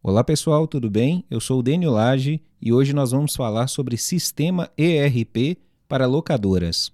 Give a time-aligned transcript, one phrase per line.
[0.00, 1.24] Olá pessoal, tudo bem?
[1.28, 6.92] Eu sou o Dênio Lage e hoje nós vamos falar sobre sistema ERP para locadoras.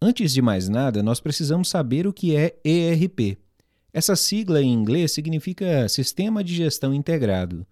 [0.00, 3.36] Antes de mais nada, nós precisamos saber o que é ERP.
[3.92, 7.66] Essa sigla em inglês significa Sistema de Gestão Integrado.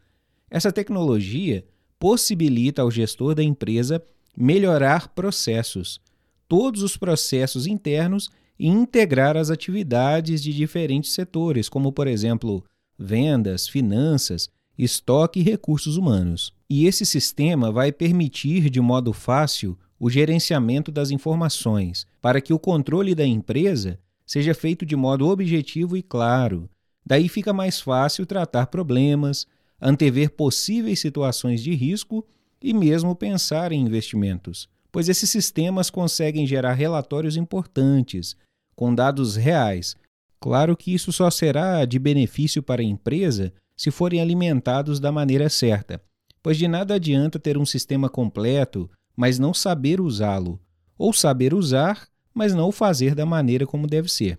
[0.51, 1.65] Essa tecnologia
[1.99, 4.05] possibilita ao gestor da empresa
[4.37, 6.03] melhorar processos,
[6.47, 8.31] todos os processos internos
[8.63, 12.65] e integrar as atividades de diferentes setores, como, por exemplo,
[12.97, 16.55] vendas, finanças, estoque e recursos humanos.
[16.71, 22.59] E esse sistema vai permitir, de modo fácil, o gerenciamento das informações, para que o
[22.59, 26.71] controle da empresa seja feito de modo objetivo e claro.
[27.05, 29.45] Daí fica mais fácil tratar problemas,
[29.81, 32.25] antever possíveis situações de risco
[32.63, 38.37] e mesmo pensar em investimentos, pois esses sistemas conseguem gerar relatórios importantes,
[38.75, 39.97] com dados reais.
[40.41, 45.49] Claro que isso só será de benefício para a empresa se forem alimentados da maneira
[45.49, 46.01] certa,
[46.43, 50.61] pois de nada adianta ter um sistema completo, mas não saber usá-lo,
[50.99, 54.39] ou saber usar, mas não o fazer da maneira como deve ser.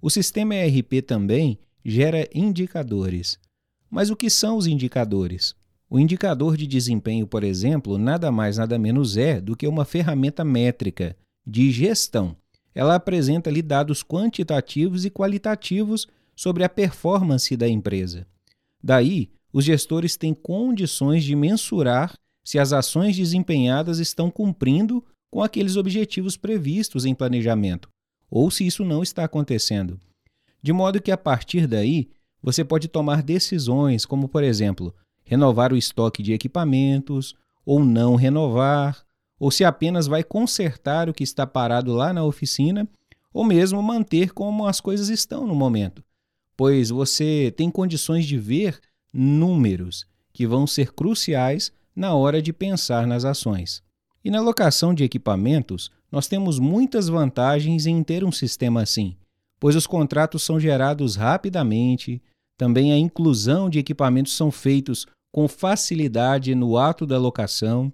[0.00, 3.38] O sistema ERP também gera indicadores.
[3.90, 5.54] Mas o que são os indicadores?
[5.88, 10.44] O indicador de desempenho, por exemplo, nada mais nada menos é do que uma ferramenta
[10.44, 11.16] métrica
[11.46, 12.36] de gestão
[12.74, 18.26] ela apresenta ali dados quantitativos e qualitativos sobre a performance da empresa.
[18.82, 25.76] Daí, os gestores têm condições de mensurar se as ações desempenhadas estão cumprindo com aqueles
[25.76, 27.88] objetivos previstos em planejamento,
[28.30, 29.98] ou se isso não está acontecendo.
[30.62, 32.08] De modo que, a partir daí,
[32.42, 34.94] você pode tomar decisões, como, por exemplo,
[35.24, 39.04] renovar o estoque de equipamentos ou não renovar,
[39.44, 42.88] ou se apenas vai consertar o que está parado lá na oficina,
[43.30, 46.02] ou mesmo manter como as coisas estão no momento,
[46.56, 48.80] pois você tem condições de ver
[49.12, 53.82] números que vão ser cruciais na hora de pensar nas ações.
[54.24, 59.14] E na locação de equipamentos, nós temos muitas vantagens em ter um sistema assim,
[59.60, 62.22] pois os contratos são gerados rapidamente,
[62.56, 67.92] também a inclusão de equipamentos são feitos com facilidade no ato da locação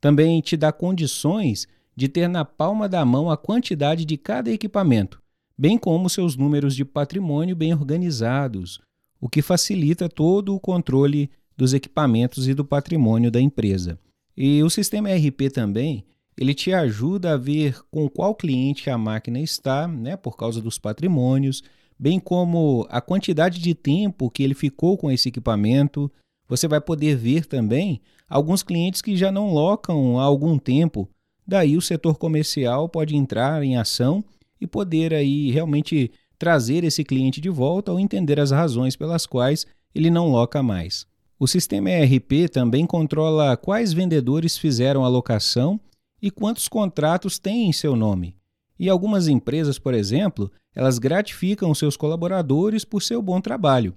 [0.00, 5.20] também te dá condições de ter na palma da mão a quantidade de cada equipamento,
[5.56, 8.80] bem como seus números de patrimônio bem organizados,
[9.20, 13.98] o que facilita todo o controle dos equipamentos e do patrimônio da empresa.
[14.34, 19.38] E o sistema ERP também, ele te ajuda a ver com qual cliente a máquina
[19.38, 21.62] está, né, por causa dos patrimônios,
[21.98, 26.10] bem como a quantidade de tempo que ele ficou com esse equipamento,
[26.50, 31.08] você vai poder ver também alguns clientes que já não locam há algum tempo.
[31.46, 34.24] Daí o setor comercial pode entrar em ação
[34.60, 39.64] e poder aí realmente trazer esse cliente de volta ou entender as razões pelas quais
[39.94, 41.06] ele não loca mais.
[41.38, 45.78] O sistema ERP também controla quais vendedores fizeram a locação
[46.20, 48.34] e quantos contratos têm em seu nome.
[48.76, 53.94] E algumas empresas, por exemplo, elas gratificam seus colaboradores por seu bom trabalho.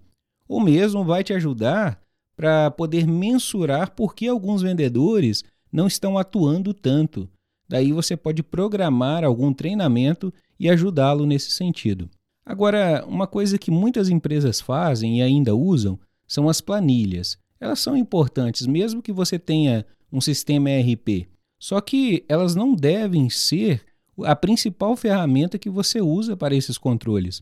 [0.47, 2.03] Ou mesmo vai te ajudar
[2.36, 7.30] para poder mensurar por que alguns vendedores não estão atuando tanto.
[7.68, 12.10] Daí você pode programar algum treinamento e ajudá-lo nesse sentido.
[12.46, 17.38] Agora, uma coisa que muitas empresas fazem e ainda usam são as planilhas.
[17.60, 21.28] Elas são importantes, mesmo que você tenha um sistema ERP.
[21.58, 23.82] Só que elas não devem ser
[24.24, 27.42] a principal ferramenta que você usa para esses controles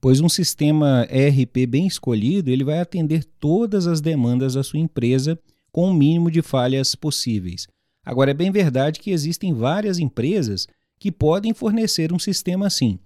[0.00, 5.38] pois um sistema ERP bem escolhido ele vai atender todas as demandas da sua empresa
[5.70, 7.68] com o mínimo de falhas possíveis.
[8.04, 10.66] Agora, é bem verdade que existem várias empresas
[10.98, 12.98] que podem fornecer um sistema assim,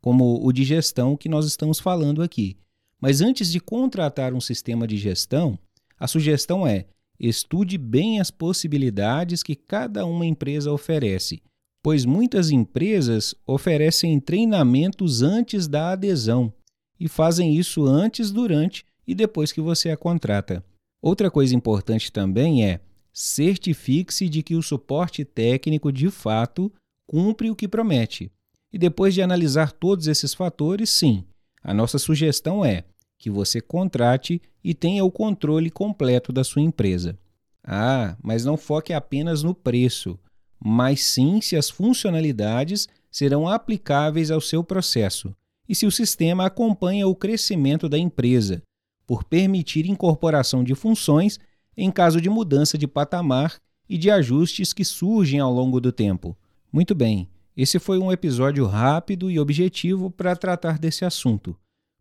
[0.00, 2.56] como o de gestão que nós estamos falando aqui.
[3.00, 5.58] Mas antes de contratar um sistema de gestão,
[5.98, 6.86] a sugestão é
[7.18, 11.42] estude bem as possibilidades que cada uma empresa oferece
[11.82, 16.52] pois muitas empresas oferecem treinamentos antes da adesão
[16.98, 20.64] e fazem isso antes, durante e depois que você a contrata.
[21.02, 22.80] Outra coisa importante também é
[23.12, 26.72] certifique-se de que o suporte técnico de fato
[27.06, 28.30] cumpre o que promete.
[28.72, 31.24] E depois de analisar todos esses fatores, sim,
[31.62, 32.84] a nossa sugestão é
[33.18, 37.18] que você contrate e tenha o controle completo da sua empresa.
[37.64, 40.18] Ah, mas não foque apenas no preço
[40.62, 45.34] mas sim se as funcionalidades serão aplicáveis ao seu processo
[45.68, 48.62] e se o sistema acompanha o crescimento da empresa,
[49.06, 51.38] por permitir incorporação de funções
[51.76, 53.58] em caso de mudança de patamar
[53.88, 56.36] e de ajustes que surgem ao longo do tempo.
[56.72, 61.56] Muito bem, esse foi um episódio rápido e objetivo para tratar desse assunto.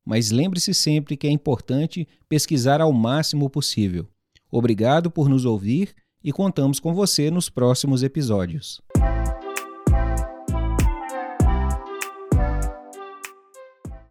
[0.05, 4.07] mas lembre-se sempre que é importante pesquisar ao máximo possível.
[4.51, 8.81] Obrigado por nos ouvir e contamos com você nos próximos episódios.